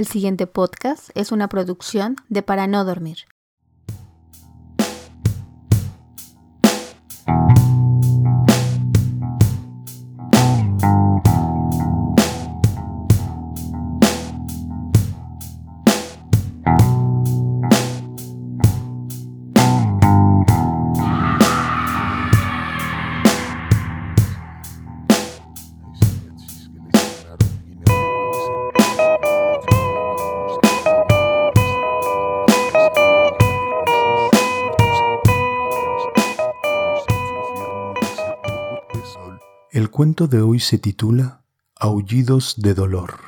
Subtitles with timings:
[0.00, 3.26] El siguiente podcast es una producción de Para No Dormir.
[40.00, 41.42] Cuento de hoy se titula
[41.76, 43.20] Aullidos de dolor.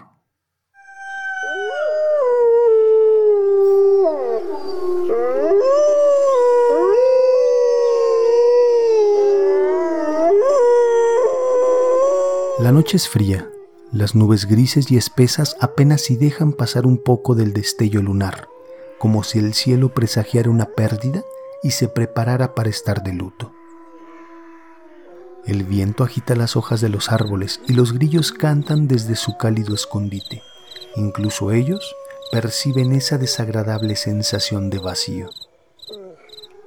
[12.59, 13.51] La noche es fría,
[13.93, 18.48] las nubes grises y espesas apenas si dejan pasar un poco del destello lunar,
[18.98, 21.23] como si el cielo presagiara una pérdida
[21.62, 23.53] y se preparara para estar de luto.
[25.45, 29.75] El viento agita las hojas de los árboles y los grillos cantan desde su cálido
[29.75, 30.41] escondite.
[30.95, 31.97] Incluso ellos
[32.31, 35.31] perciben esa desagradable sensación de vacío.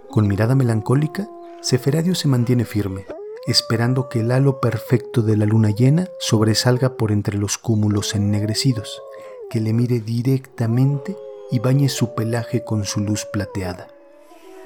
[0.09, 1.29] Con mirada melancólica,
[1.61, 3.05] Seferadio se mantiene firme,
[3.47, 9.01] esperando que el halo perfecto de la luna llena sobresalga por entre los cúmulos ennegrecidos,
[9.49, 11.15] que le mire directamente
[11.49, 13.87] y bañe su pelaje con su luz plateada.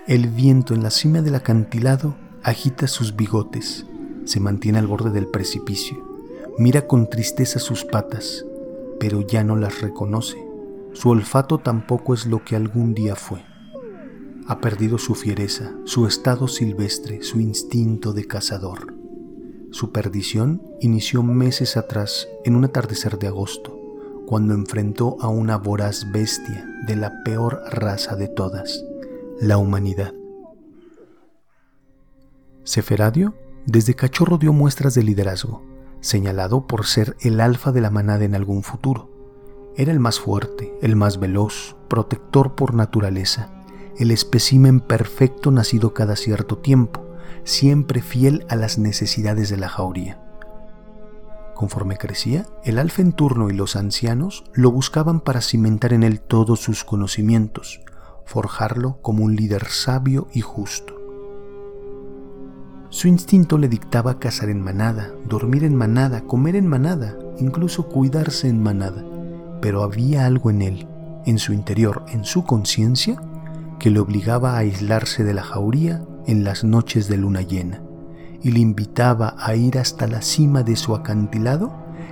[0.08, 3.86] El viento en la cima del acantilado agita sus bigotes,
[4.30, 5.98] se mantiene al borde del precipicio.
[6.60, 8.46] Mira con tristeza sus patas,
[9.00, 10.38] pero ya no las reconoce.
[10.94, 13.44] Su olfato tampoco es lo que algún día fue.
[14.46, 18.94] Ha perdido su fiereza, su estado silvestre, su instinto de cazador.
[19.72, 23.76] Su perdición inició meses atrás, en un atardecer de agosto,
[24.28, 28.86] cuando enfrentó a una voraz bestia de la peor raza de todas,
[29.42, 30.14] la humanidad.
[32.64, 33.34] Seferadio
[33.66, 35.64] desde cachorro dio muestras de liderazgo,
[36.02, 39.10] señalado por ser el alfa de la manada en algún futuro.
[39.76, 43.52] Era el más fuerte, el más veloz, protector por naturaleza,
[43.98, 47.06] el espécimen perfecto nacido cada cierto tiempo,
[47.44, 50.22] siempre fiel a las necesidades de la jauría.
[51.56, 56.22] Conforme crecía, el alfa en turno y los ancianos lo buscaban para cimentar en él
[56.22, 57.82] todos sus conocimientos,
[58.26, 60.99] forjarlo como un líder sabio y justo.
[62.92, 68.50] Su instinto le dictaba cazar en manada, dormir en manada, comer en manada, incluso cuidarse
[68.50, 69.04] en manada.
[69.62, 70.88] Pero había algo en él,
[71.26, 73.22] en su interior, en su conciencia,
[73.78, 77.82] que le obligaba a aislarse de la jauría en las noches de luna llena
[78.42, 81.72] y le invitaba a ir hasta la cima de su acantilado,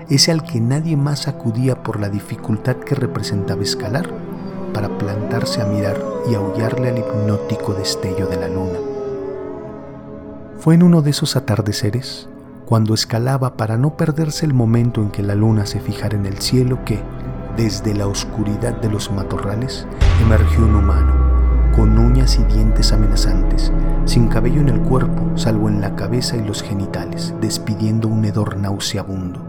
[0.09, 4.09] ese al que nadie más acudía por la dificultad que representaba escalar,
[4.73, 5.99] para plantarse a mirar
[6.29, 8.86] y aullarle al hipnótico destello de la luna.
[10.59, 12.27] Fue en uno de esos atardeceres,
[12.65, 16.39] cuando escalaba para no perderse el momento en que la luna se fijara en el
[16.39, 16.99] cielo, que,
[17.55, 19.85] desde la oscuridad de los matorrales,
[20.21, 21.13] emergió un humano,
[21.75, 23.71] con uñas y dientes amenazantes,
[24.05, 28.57] sin cabello en el cuerpo, salvo en la cabeza y los genitales, despidiendo un hedor
[28.57, 29.39] nauseabundo.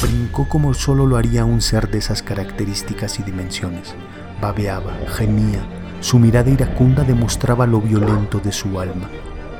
[0.00, 3.94] Brincó como solo lo haría un ser de esas características y dimensiones.
[4.40, 5.66] Babeaba, gemía,
[5.98, 9.08] su mirada iracunda demostraba lo violento de su alma,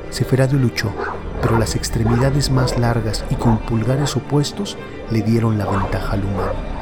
[0.09, 0.91] Seferadio luchó,
[1.41, 4.77] pero las extremidades más largas y con pulgares opuestos
[5.11, 6.77] le dieron la ventaja al humano.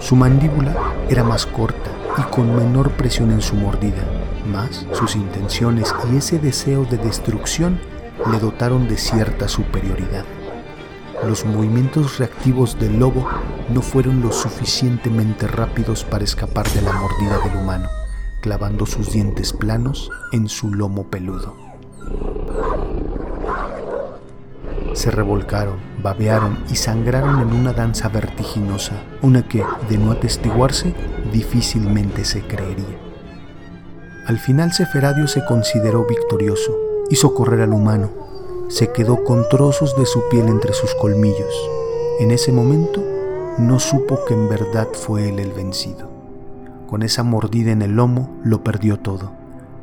[0.00, 0.74] Su mandíbula
[1.08, 4.02] era más corta y con menor presión en su mordida,
[4.50, 7.80] mas sus intenciones y ese deseo de destrucción
[8.30, 10.24] le dotaron de cierta superioridad.
[11.26, 13.26] Los movimientos reactivos del lobo
[13.70, 17.88] no fueron lo suficientemente rápidos para escapar de la mordida del humano,
[18.40, 21.67] clavando sus dientes planos en su lomo peludo.
[24.94, 30.92] Se revolcaron, babearon y sangraron en una danza vertiginosa, una que, de no atestiguarse,
[31.32, 32.98] difícilmente se creería.
[34.26, 36.76] Al final Seferadio se consideró victorioso,
[37.10, 38.10] hizo correr al humano,
[38.68, 41.54] se quedó con trozos de su piel entre sus colmillos.
[42.18, 43.00] En ese momento
[43.56, 46.10] no supo que en verdad fue él el vencido.
[46.88, 49.37] Con esa mordida en el lomo lo perdió todo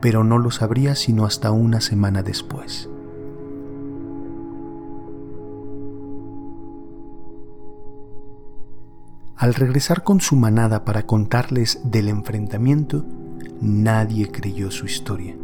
[0.06, 2.88] pero no lo sabría sino hasta una semana después.
[9.36, 13.04] Al regresar con su manada para contarles del enfrentamiento,
[13.62, 15.36] nadie creyó su historia.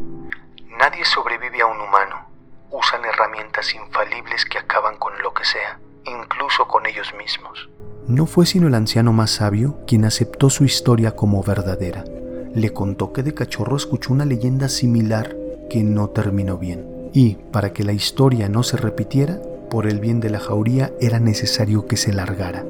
[0.77, 2.27] Nadie sobrevive a un humano.
[2.69, 7.67] Usan herramientas infalibles que acaban con lo que sea, incluso con ellos mismos.
[8.07, 12.03] No fue sino el anciano más sabio quien aceptó su historia como verdadera.
[12.53, 15.37] Le contó que de cachorro escuchó una leyenda similar
[15.69, 17.09] que no terminó bien.
[17.13, 21.19] Y, para que la historia no se repitiera, por el bien de la jauría era
[21.21, 22.65] necesario que se largara,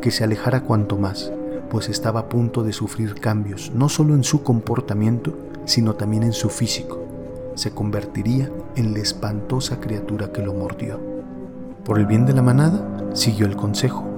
[0.00, 1.32] que se alejara cuanto más,
[1.68, 6.32] pues estaba a punto de sufrir cambios, no solo en su comportamiento, sino también en
[6.32, 7.04] su físico.
[7.56, 11.00] Se convertiría en la espantosa criatura que lo mordió.
[11.84, 14.13] Por el bien de la manada, siguió el consejo.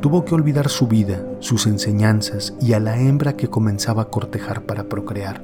[0.00, 4.62] Tuvo que olvidar su vida, sus enseñanzas y a la hembra que comenzaba a cortejar
[4.62, 5.42] para procrear,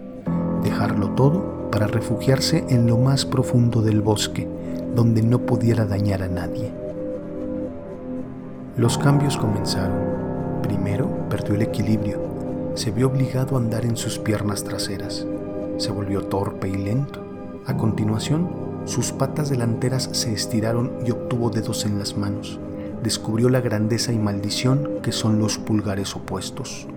[0.62, 4.48] dejarlo todo para refugiarse en lo más profundo del bosque,
[4.94, 6.72] donde no pudiera dañar a nadie.
[8.76, 10.62] Los cambios comenzaron.
[10.62, 12.20] Primero perdió el equilibrio,
[12.74, 15.26] se vio obligado a andar en sus piernas traseras,
[15.78, 17.20] se volvió torpe y lento.
[17.66, 18.48] A continuación,
[18.84, 22.60] sus patas delanteras se estiraron y obtuvo dedos en las manos.
[23.04, 26.88] Descubrió la grandeza y maldición que son los pulgares opuestos.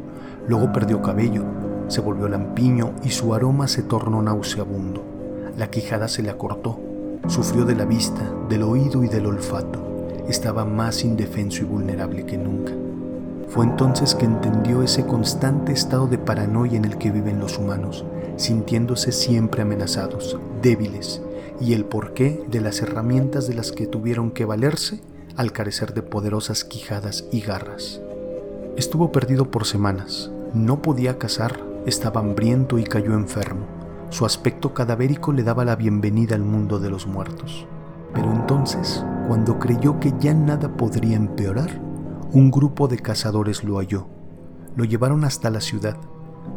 [0.47, 1.43] Luego perdió cabello,
[1.89, 5.03] se volvió lampiño y su aroma se tornó nauseabundo.
[5.57, 6.79] La quijada se le acortó,
[7.27, 10.07] sufrió de la vista, del oído y del olfato.
[10.29, 12.71] Estaba más indefenso y vulnerable que nunca.
[13.49, 18.05] Fue entonces que entendió ese constante estado de paranoia en el que viven los humanos,
[18.37, 21.21] sintiéndose siempre amenazados, débiles,
[21.59, 25.01] y el porqué de las herramientas de las que tuvieron que valerse
[25.37, 28.01] al carecer de poderosas quijadas y garras.
[28.75, 33.65] Estuvo perdido por semanas, no podía cazar, estaba hambriento y cayó enfermo.
[34.09, 37.67] Su aspecto cadavérico le daba la bienvenida al mundo de los muertos.
[38.13, 41.81] Pero entonces, cuando creyó que ya nada podría empeorar,
[42.31, 44.07] un grupo de cazadores lo halló.
[44.75, 45.97] Lo llevaron hasta la ciudad,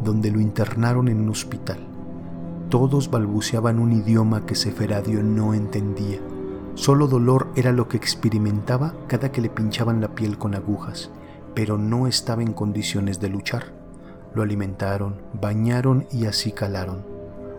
[0.02, 1.86] donde lo internaron en un hospital.
[2.70, 6.20] Todos balbuceaban un idioma que Seferadio no entendía.
[6.80, 11.10] Solo dolor era lo que experimentaba cada que le pinchaban la piel con agujas,
[11.54, 13.74] pero no estaba en condiciones de luchar.
[14.34, 17.04] Lo alimentaron, bañaron y así calaron.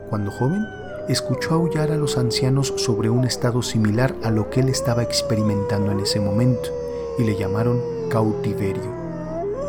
[0.09, 0.65] Cuando joven,
[1.07, 5.91] escuchó aullar a los ancianos sobre un estado similar a lo que él estaba experimentando
[5.91, 6.71] en ese momento
[7.19, 7.79] y le llamaron
[8.09, 8.91] cautiverio,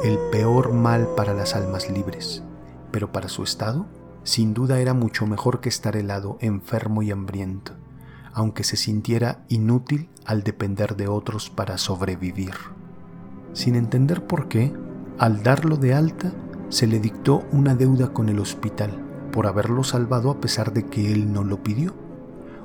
[0.02, 2.43] el peor mal para las almas libres,
[2.90, 3.84] pero para su estado,
[4.22, 7.75] sin duda era mucho mejor que estar helado, enfermo y hambriento,
[8.32, 12.55] aunque se sintiera inútil al depender de otros para sobrevivir.
[13.52, 14.73] Sin entender por qué,
[15.19, 16.32] al darlo de alta,
[16.69, 18.99] se le dictó una deuda con el hospital
[19.31, 21.94] por haberlo salvado a pesar de que él no lo pidió.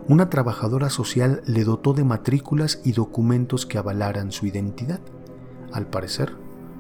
[0.08, 5.02] Una trabajadora social le dotó de matrículas y documentos que avalaran su identidad.
[5.74, 6.36] Al parecer,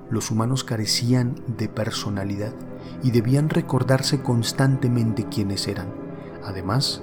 [0.09, 2.53] los humanos carecían de personalidad
[3.03, 5.87] y debían recordarse constantemente quiénes eran,
[6.45, 7.01] además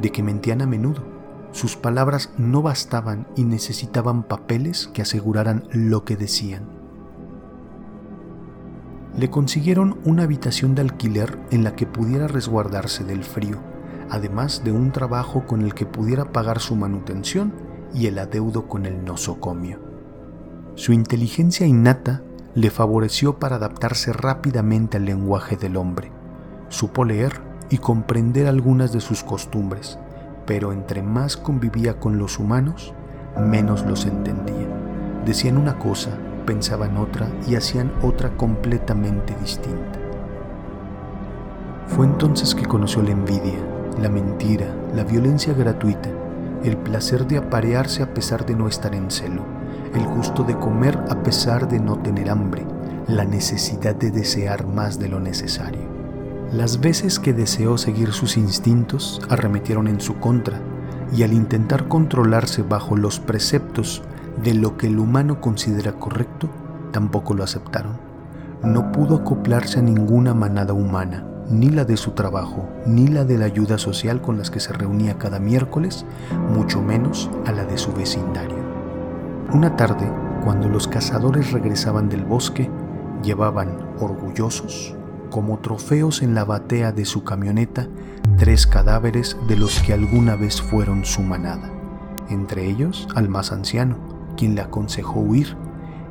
[0.00, 1.13] de que mentían a menudo.
[1.54, 6.64] Sus palabras no bastaban y necesitaban papeles que aseguraran lo que decían.
[9.16, 13.60] Le consiguieron una habitación de alquiler en la que pudiera resguardarse del frío,
[14.10, 17.54] además de un trabajo con el que pudiera pagar su manutención
[17.94, 19.78] y el adeudo con el nosocomio.
[20.74, 22.22] Su inteligencia innata
[22.56, 26.10] le favoreció para adaptarse rápidamente al lenguaje del hombre.
[26.68, 27.40] Supo leer
[27.70, 30.00] y comprender algunas de sus costumbres,
[30.46, 32.94] pero entre más convivía con los humanos,
[33.40, 34.66] menos los entendía.
[35.24, 36.10] Decían una cosa,
[36.46, 39.98] pensaban otra y hacían otra completamente distinta.
[41.86, 43.58] Fue entonces que conoció la envidia,
[44.00, 46.10] la mentira, la violencia gratuita,
[46.64, 49.42] el placer de aparearse a pesar de no estar en celo,
[49.94, 52.66] el gusto de comer a pesar de no tener hambre,
[53.06, 55.93] la necesidad de desear más de lo necesario.
[56.52, 60.60] Las veces que deseó seguir sus instintos arremetieron en su contra
[61.12, 64.02] y al intentar controlarse bajo los preceptos
[64.42, 66.48] de lo que el humano considera correcto,
[66.92, 67.98] tampoco lo aceptaron.
[68.62, 73.38] No pudo acoplarse a ninguna manada humana, ni la de su trabajo, ni la de
[73.38, 76.06] la ayuda social con las que se reunía cada miércoles,
[76.52, 78.58] mucho menos a la de su vecindario.
[79.52, 80.10] Una tarde,
[80.44, 82.70] cuando los cazadores regresaban del bosque,
[83.22, 84.96] llevaban orgullosos,
[85.34, 87.88] como trofeos en la batea de su camioneta,
[88.38, 91.72] tres cadáveres de los que alguna vez fueron su manada,
[92.30, 93.98] entre ellos al más anciano,
[94.36, 95.56] quien le aconsejó huir,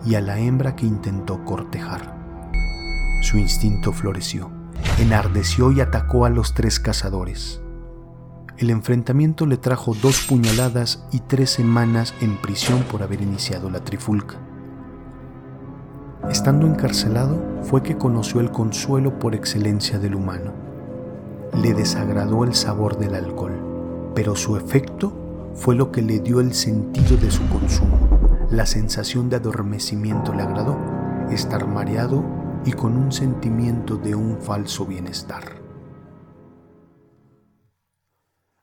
[0.06, 2.18] y a la hembra que intentó cortejar.
[3.22, 4.51] Su instinto floreció,
[5.00, 7.62] enardeció y atacó a los tres cazadores.
[8.58, 13.86] El enfrentamiento le trajo dos puñaladas y tres semanas en prisión por haber iniciado la
[13.86, 14.36] trifulca.
[16.30, 20.53] Estando encarcelado fue que conoció el consuelo por excelencia del humano.
[21.62, 25.13] Le desagradó el sabor del alcohol, pero su efecto
[25.53, 27.98] fue lo que le dio el sentido de su consumo,
[28.50, 30.77] La sensación de adormecimiento le agradó,
[31.32, 32.24] estar mareado
[32.65, 35.44] y con un sentimiento de un falso bienestar.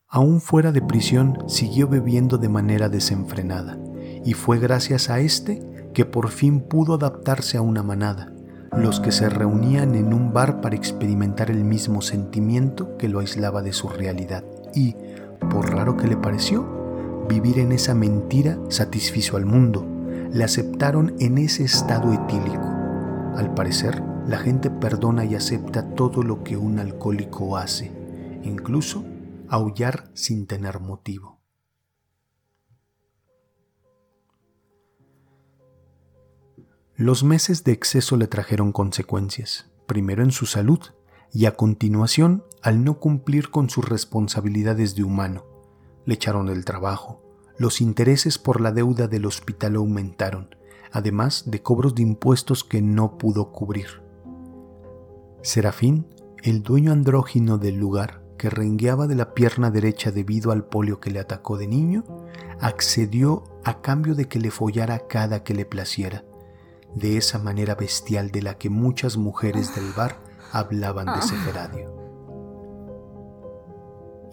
[0.09, 3.79] Aún fuera de prisión, siguió bebiendo de manera desenfrenada,
[4.25, 5.62] y fue gracias a este
[5.94, 8.32] que por fin pudo adaptarse a una manada,
[8.76, 13.62] los que se reunían en un bar para experimentar el mismo sentimiento que lo aislaba
[13.62, 14.44] de su realidad,
[14.75, 14.94] y,
[15.50, 19.87] por raro que le pareció, vivir en esa mentira satisfizo al mundo,
[20.32, 22.68] le aceptaron en ese estado etílico.
[23.37, 27.90] Al parecer, la gente perdona y acepta todo lo que un alcohólico hace,
[28.44, 29.04] incluso
[29.49, 31.39] aullar sin tener motivo.
[37.00, 40.80] Los meses de exceso le trajeron consecuencias, primero en su salud
[41.33, 45.47] y a continuación al no cumplir con sus responsabilidades de humano.
[46.04, 47.23] Le echaron del trabajo,
[47.57, 50.54] los intereses por la deuda del hospital aumentaron,
[50.92, 54.02] además de cobros de impuestos que no pudo cubrir.
[55.40, 56.07] Serafín,
[56.42, 61.11] el dueño andrógino del lugar, que rengueaba de la pierna derecha debido al polio que
[61.11, 62.04] le atacó de niño,
[62.61, 66.25] accedió a cambio de que le follara cada que le placiera,
[66.94, 71.97] de esa manera bestial de la que muchas mujeres del bar hablaban de Seferadio.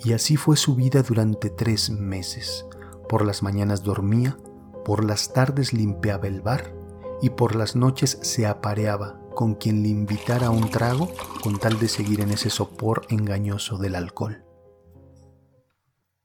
[0.04, 2.66] Y así fue su vida durante tres meses.
[3.10, 4.38] Por las mañanas dormía,
[4.86, 6.74] por las tardes limpiaba el bar
[7.22, 11.12] y por las noches se apareaba con quien le invitara un trago
[11.44, 14.44] con tal de seguir en ese sopor engañoso del alcohol.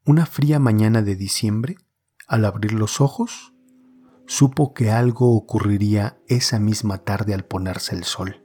[0.05, 1.77] Una fría mañana de diciembre,
[2.27, 3.52] al abrir los ojos,
[4.25, 8.43] supo que algo ocurriría esa misma tarde al ponerse el sol.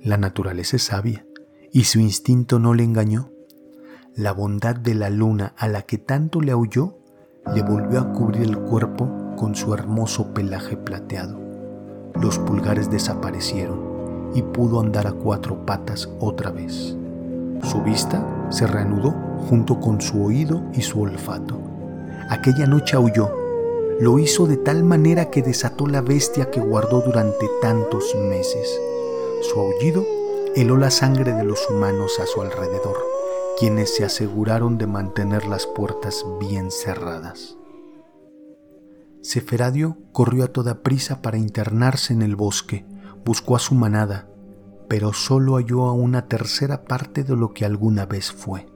[0.00, 1.26] La naturaleza es sabia
[1.72, 3.30] y su instinto no le engañó.
[4.14, 6.98] La bondad de la luna a la que tanto le aulló
[7.54, 11.44] le volvió a cubrir el cuerpo con su hermoso pelaje plateado
[12.20, 16.96] los pulgares desaparecieron y pudo andar a cuatro patas otra vez.
[17.62, 19.10] Su vista se reanudó
[19.48, 21.60] junto con su oído y su olfato.
[22.30, 23.43] Aquella noche aulló.
[24.00, 28.80] Lo hizo de tal manera que desató la bestia que guardó durante tantos meses.
[29.42, 30.04] Su aullido
[30.56, 32.96] heló la sangre de los humanos a su alrededor,
[33.56, 37.56] quienes se aseguraron de mantener las puertas bien cerradas.
[39.22, 42.84] Seferadio corrió a toda prisa para internarse en el bosque,
[43.24, 44.28] buscó a su manada,
[44.88, 48.66] pero solo halló a una tercera parte de lo que alguna vez fue.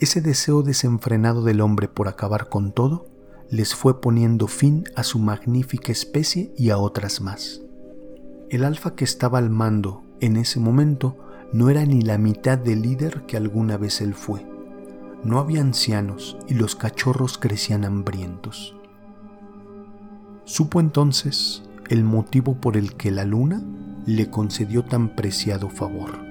[0.00, 3.11] Ese deseo desenfrenado del hombre por acabar con todo
[3.52, 7.60] les fue poniendo fin a su magnífica especie y a otras más.
[8.48, 11.18] El alfa que estaba al mando en ese momento
[11.52, 14.46] no era ni la mitad del líder que alguna vez él fue.
[15.22, 18.74] No había ancianos y los cachorros crecían hambrientos.
[20.44, 23.62] Supo entonces el motivo por el que la luna
[24.06, 26.24] le concedió tan preciado favor.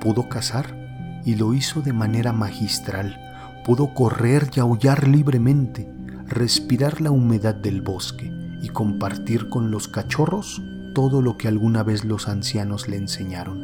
[0.00, 3.16] Pudo cazar y lo hizo de manera magistral.
[3.64, 5.88] Pudo correr y aullar libremente,
[6.28, 10.62] respirar la humedad del bosque y compartir con los cachorros
[10.94, 13.60] todo lo que alguna vez los ancianos le enseñaron.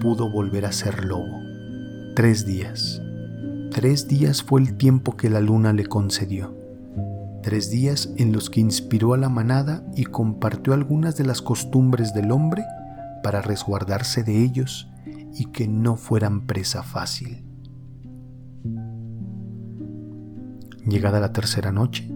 [0.00, 1.40] Pudo volver a ser lobo.
[2.14, 3.00] Tres días.
[3.70, 6.62] Tres días fue el tiempo que la luna le concedió
[7.42, 12.14] tres días en los que inspiró a la manada y compartió algunas de las costumbres
[12.14, 12.64] del hombre
[13.22, 14.88] para resguardarse de ellos
[15.34, 17.51] y que no fueran presa fácil.
[20.86, 22.08] Llegada la tercera noche,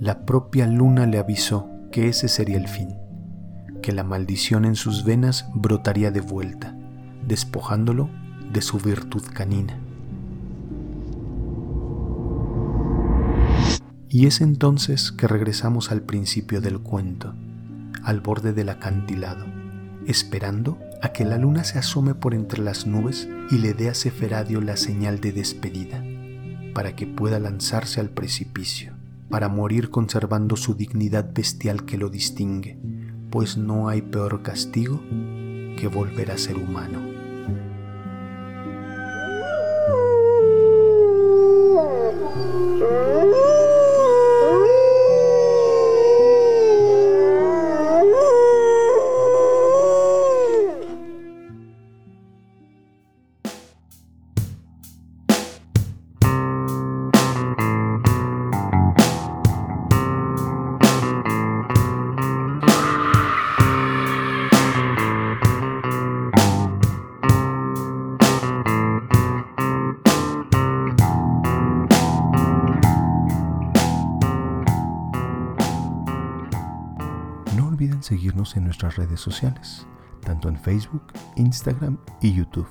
[0.00, 2.96] la propia luna le avisó que ese sería el fin,
[3.82, 6.76] que la maldición en sus venas brotaría de vuelta,
[7.26, 8.10] despojándolo
[8.52, 9.78] de su virtud canina.
[14.08, 17.34] Y es entonces que regresamos al principio del cuento,
[18.02, 19.44] al borde del acantilado,
[20.06, 23.94] esperando a que la luna se asome por entre las nubes y le dé a
[23.94, 26.02] Seferadio la señal de despedida,
[26.78, 28.92] para que pueda lanzarse al precipicio,
[29.28, 32.78] para morir conservando su dignidad bestial que lo distingue,
[33.32, 35.02] pues no hay peor castigo
[35.76, 37.17] que volver a ser humano.
[78.08, 79.86] Seguirnos en nuestras redes sociales,
[80.24, 81.02] tanto en Facebook,
[81.36, 82.68] Instagram y YouTube,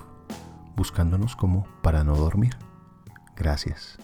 [0.76, 2.56] buscándonos como para no dormir.
[3.36, 3.98] Gracias.